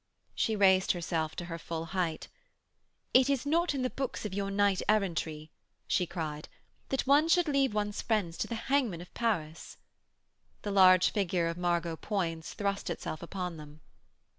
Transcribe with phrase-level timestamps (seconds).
[0.33, 2.27] She raised herself to her full height.
[3.13, 5.51] 'It is not in the books of your knight errantry,'
[5.87, 6.49] she cried,
[6.89, 9.77] 'that one should leave one's friends to the hangman of Paris.'
[10.63, 13.81] The large figure of Margot Poins thrust itself upon them.